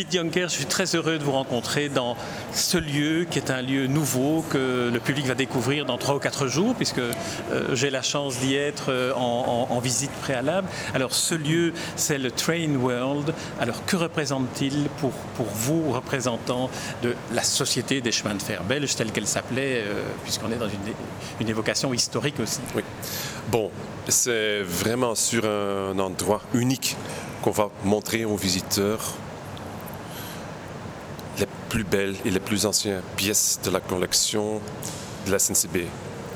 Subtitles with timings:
[0.00, 2.16] Pete Juncker, je suis très heureux de vous rencontrer dans
[2.54, 6.18] ce lieu qui est un lieu nouveau que le public va découvrir dans trois ou
[6.18, 7.12] quatre jours, puisque euh,
[7.74, 10.66] j'ai la chance d'y être euh, en, visite préalable.
[10.94, 13.34] Alors ce lieu, c'est le Train World.
[13.60, 16.70] Alors que représente-t-il pour, vous, représentants
[17.02, 20.68] de la Société des chemins de fer belge, telle qu'elle s'appelait, euh, puisqu'on est dans
[20.68, 20.94] une,
[21.40, 22.60] une évocation historique aussi?
[22.74, 22.84] Oui.
[23.50, 23.70] Bon,
[24.08, 26.96] c'est vraiment sur un endroit unique
[27.42, 29.14] qu'on va montrer aux visiteurs
[31.70, 34.60] plus belles et les plus anciennes pièces de la collection
[35.24, 35.76] de la SNCB,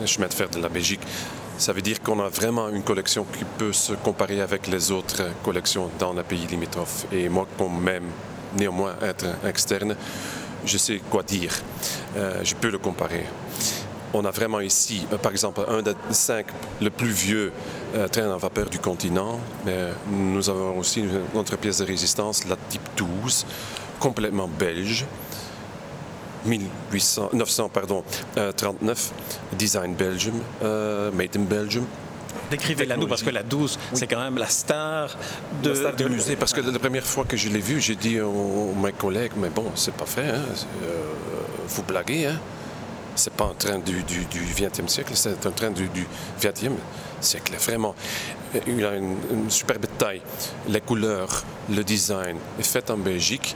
[0.00, 1.00] le chemin de fer de la Belgique.
[1.58, 5.24] Ça veut dire qu'on a vraiment une collection qui peut se comparer avec les autres
[5.42, 7.06] collections dans les pays limitrophes.
[7.12, 8.04] Et moi, comme même
[8.56, 9.96] néanmoins être externe,
[10.64, 11.52] je sais quoi dire.
[12.16, 13.26] Euh, je peux le comparer.
[14.12, 16.46] On a vraiment ici, par exemple, un des cinq
[16.80, 17.52] le plus vieux
[17.96, 19.40] euh, train à vapeur du continent.
[19.66, 23.44] Mais nous avons aussi une autre pièce de résistance, la type 12,
[23.98, 25.04] complètement belge.
[26.44, 28.04] 1800, 900, pardon,
[28.36, 29.12] euh, 39,
[29.52, 31.86] design Belgium, euh, made in Belgium.
[32.50, 33.98] Décrivez-la nous, parce que la 12, oui.
[33.98, 35.16] c'est quand même la star,
[35.62, 36.36] de, la star du musée.
[36.36, 39.48] Parce que la première fois que je l'ai vue, j'ai dit aux, mes collègues, mais
[39.48, 40.42] bon, c'est pas fait, hein,
[40.82, 41.02] euh,
[41.68, 42.38] vous blaguez, hein.
[43.16, 46.04] C'est pas un train du, du, du 20e siècle, c'est un train du, du
[46.40, 46.72] 20e
[47.20, 47.54] siècle.
[47.60, 47.94] Vraiment,
[48.66, 50.20] il a une, une superbe taille,
[50.68, 53.54] les couleurs, le design est fait en Belgique.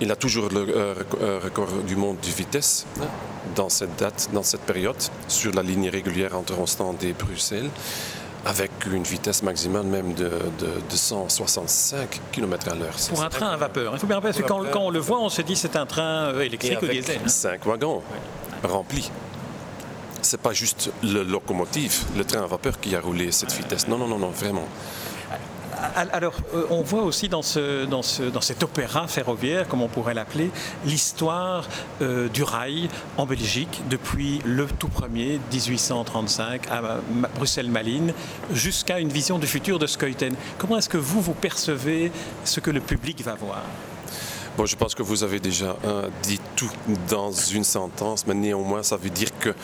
[0.00, 0.94] Il a toujours le euh,
[1.42, 2.86] record du monde de vitesse
[3.54, 4.96] dans cette date, dans cette période,
[5.28, 7.68] sur la ligne régulière entre Ostende et Bruxelles,
[8.46, 12.94] avec une vitesse maximale même de, de, de 165 km à l'heure.
[13.10, 13.92] Pour un train à vapeur.
[13.92, 15.76] Il faut bien rappeler, parce que quand, quand, on le voit, on se dit c'est
[15.76, 17.20] un train électrique ou diesel.
[17.22, 17.28] Hein.
[17.28, 18.70] Cinq wagons ouais.
[18.70, 19.10] remplis.
[20.22, 23.86] C'est pas juste le locomotive, le train à vapeur qui a roulé cette vitesse.
[23.88, 24.66] Non, non, non, non, vraiment.
[26.12, 29.88] Alors, euh, on voit aussi dans, ce, dans, ce, dans, cet opéra ferroviaire, comme on
[29.88, 30.50] pourrait l'appeler,
[30.84, 31.66] l'histoire
[32.02, 37.00] euh, du rail en Belgique depuis le tout premier, 1835, à
[37.36, 38.12] Bruxelles-Malines,
[38.52, 40.34] jusqu'à une vision du futur de Skeuten.
[40.58, 42.12] Comment est-ce que vous, vous percevez
[42.44, 43.62] ce que le public va voir?
[44.56, 46.70] Bon, je pense que vous avez déjà euh, dit tout
[47.08, 49.54] dans une sentence, mais néanmoins, ça veut dire que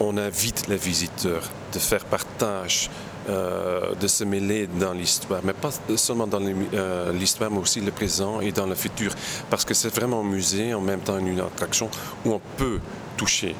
[0.00, 1.42] on invite les visiteurs
[1.72, 2.88] de faire partage
[3.28, 7.90] euh, de se mêler dans l'histoire, mais pas seulement dans l'histoire, euh, mais aussi le
[7.90, 9.12] présent et dans le futur,
[9.50, 11.90] parce que c'est vraiment un musée, en même temps une attraction
[12.24, 12.80] où on peut
[13.16, 13.54] toucher,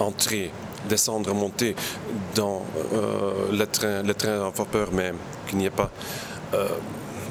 [0.00, 0.50] entrer,
[0.88, 1.76] descendre, monter
[2.34, 2.62] dans
[2.94, 5.16] euh, le train, le train en vapeur même,
[5.46, 5.90] qu'il n'y ait pas,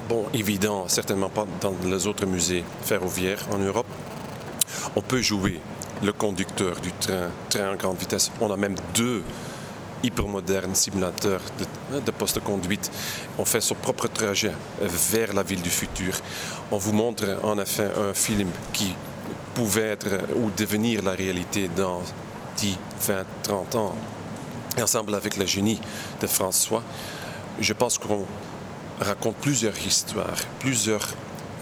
[0.08, 3.88] bon, évident, certainement pas dans les autres musées ferroviaires en Europe.
[4.96, 5.60] On peut jouer
[6.04, 8.32] le conducteur du train, train en grande vitesse.
[8.42, 9.24] On a même deux
[10.08, 12.92] hypermodernes simulateurs de, de poste conduite.
[13.38, 16.14] On fait son propre trajet vers la ville du futur.
[16.72, 18.96] On vous montre en effet un film qui
[19.54, 22.02] pouvait être ou devenir la réalité dans
[22.58, 23.96] 10, 20, 30 ans.
[24.82, 25.80] Ensemble avec le génie
[26.22, 26.84] de François,
[27.60, 28.26] je pense qu'on
[29.00, 31.08] raconte plusieurs histoires, plusieurs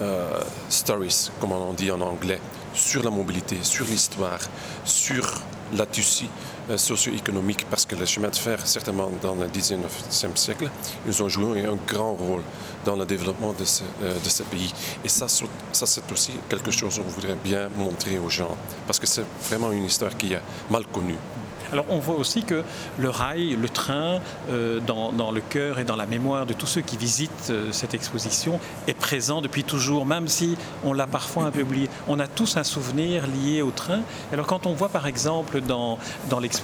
[0.02, 2.40] euh, stories, comme on dit en anglais,
[2.74, 4.40] sur la mobilité, sur l'histoire,
[4.84, 5.26] sur
[5.74, 10.70] la tissu euh, socio-économique, parce que les chemins de fer, certainement dans le 19e siècle,
[11.06, 12.42] ils ont joué un grand rôle
[12.84, 14.72] dans le développement de ce, euh, pays.
[15.04, 18.56] Et ça, ça c'est aussi quelque chose qu'on voudrait bien montrer aux gens,
[18.86, 21.18] parce que c'est vraiment une histoire qui est mal connue.
[21.72, 22.62] Alors on voit aussi que
[22.98, 26.80] le rail, le train, euh, dans, le cœur et dans la mémoire de tous ceux
[26.80, 31.50] qui visitent euh, cette exposition, est présent depuis toujours, même si on l'a parfois un
[31.50, 31.88] peu oublié.
[32.06, 34.00] On a tous un souvenir lié au train.
[34.32, 35.98] Alors quand on voit par exemple dans,
[36.30, 36.55] dans l'exposition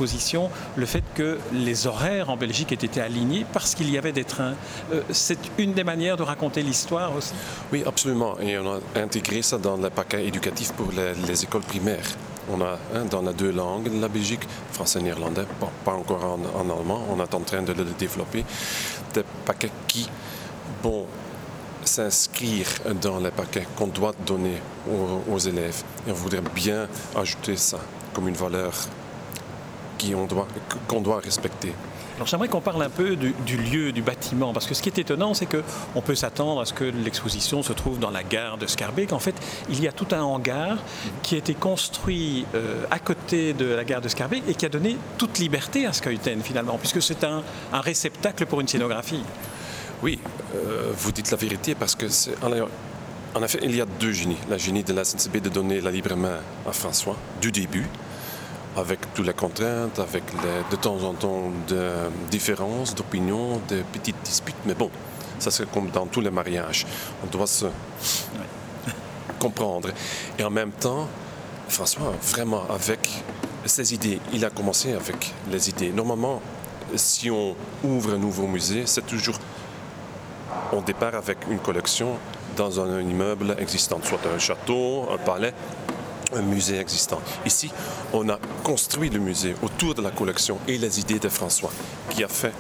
[0.77, 4.25] le fait que les horaires en Belgique aient été alignés parce qu'il y avait des
[4.25, 4.55] trains,
[4.93, 7.35] euh, c'est une des manières de raconter l'histoire aussi.
[7.73, 8.39] Oui, absolument.
[8.41, 12.07] Et on a intégré ça dans le paquet éducatif pour les, les écoles primaires.
[12.51, 14.43] On a hein, dans les deux langues la Belgique,
[14.73, 17.85] français et néerlandais, pas, pas encore en, en, allemand, on est en train de le
[17.99, 18.45] développer,
[19.15, 20.09] des paquets qui
[20.83, 21.07] vont
[21.85, 22.67] s'inscrire
[23.01, 25.83] dans les paquets qu'on doit donner aux, aux, élèves.
[26.07, 27.79] Et on voudrait bien ajouter ça
[28.13, 28.73] comme une valeur
[30.11, 30.49] qu'on doit,
[30.89, 31.73] qu'on doit respecter.
[32.17, 34.91] Alors j'aimerais qu'on parle un peu du, du, lieu, du bâtiment, parce que ce qui
[34.91, 38.59] est étonnant, c'est qu'on peut s'attendre à ce que l'exposition se trouve dans la gare
[38.59, 39.13] de Scarbeck.
[39.13, 39.35] En fait,
[39.71, 40.79] il y a tout un hangar
[41.23, 44.69] qui a été construit euh, à côté de la gare de Scarbeck et qui a
[44.69, 49.23] donné toute liberté à Skeuten finalement, puisque c'est un, un, réceptacle pour une scénographie.
[50.03, 50.19] Oui,
[50.55, 54.39] euh, vous dites la vérité, parce que c'est En effet, il y a deux génies.
[54.51, 57.87] La génie de la SNCB de donner la libre main à François du début,
[58.77, 60.25] avec toutes les contraintes, avec
[60.71, 61.93] de temps en temps de
[62.31, 64.57] différences d'opinion, de petites disputes.
[64.65, 64.91] Mais bon,
[65.39, 66.87] ça c'est comme dans tous les mariages.
[67.23, 67.67] On doit se
[69.39, 69.91] comprendre.
[70.39, 71.09] Et en même temps,
[71.69, 73.09] François, vraiment, avec
[73.65, 75.91] ses idées, il a commencé avec les idées.
[75.91, 76.41] Normalement,
[76.97, 77.55] si on
[77.85, 79.39] ouvre un nouveau musée, c'est toujours
[80.73, 82.17] on départ avec une collection
[82.57, 85.55] dans un immeuble existant, soit un château, un palais,
[86.35, 87.21] un musée existant.
[87.45, 87.71] Ici,
[88.13, 91.71] on a construit le musée autour de la collection et les idées de François,
[92.11, 92.53] qui a fait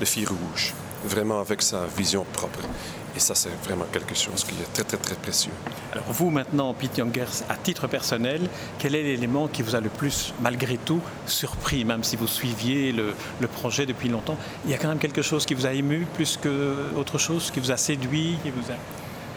[0.00, 2.60] le fil rouge, vraiment avec sa vision propre.
[3.16, 5.50] Et ça, c'est vraiment quelque chose qui est très, très, très précieux.
[5.92, 8.42] Alors, vous, maintenant, Pete Youngers, à titre personnel,
[8.78, 12.92] quel est l'élément qui vous a le plus, malgré tout, surpris, même si vous suiviez
[12.92, 13.14] le,
[13.48, 14.36] projet depuis longtemps?
[14.64, 17.58] Il y a quand même quelque chose qui vous a ému plus qu'autre chose, qui
[17.58, 18.76] vous a séduit qui vous a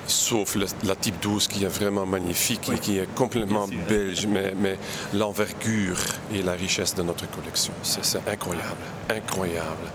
[0.07, 4.77] sauf la type 12 qui est vraiment magnifique et qui est complètement belge, mais, mais
[5.13, 5.99] l'envergure
[6.33, 9.87] et la richesse de notre collection, c'est incroyable, incroyable.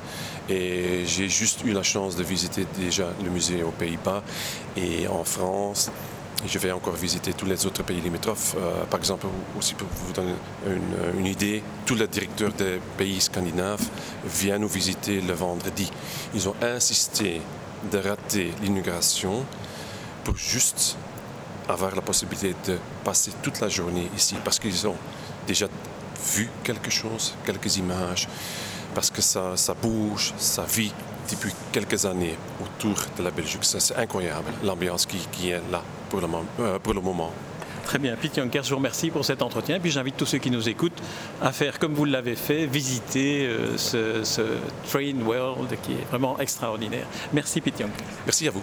[0.49, 4.23] Et j'ai juste eu la chance de visiter déjà le musée aux Pays-Bas
[4.77, 5.91] et en France.
[6.45, 8.55] Et je vais encore visiter tous les autres pays limitrophes.
[8.57, 9.27] Euh, par exemple,
[9.59, 10.35] aussi pour vous donner
[10.67, 13.83] une, une, idée, tous les directeurs des pays scandinaves
[14.25, 15.91] viennent nous visiter le vendredi.
[16.35, 17.41] Ils ont insisté
[17.91, 19.45] de rater l'inauguration
[20.27, 20.97] pour juste
[21.69, 24.97] avoir la possibilité de passer toute la journée ici parce qu'ils ont
[25.47, 25.69] déjà
[26.35, 28.27] vu quelque chose, quelques images,
[28.93, 30.93] parce que ça, ça bouge, ça vit
[31.31, 33.63] depuis quelques années autour de la Belgique.
[33.63, 35.81] C'est incroyable l'ambiance qui, qui, est là
[36.11, 36.27] pour le,
[36.59, 37.31] euh, pour le moment.
[37.85, 39.79] Très bien, Pete Jonker, je vous remercie pour cet entretien.
[39.79, 41.01] Puis j'invite tous ceux qui nous écoutent
[41.41, 44.43] à faire comme vous l'avez fait, visiter euh, ce, ce,
[44.91, 47.07] Train World qui est vraiment extraordinaire.
[47.33, 48.05] Merci Pete Jonker.
[48.27, 48.63] Merci à vous.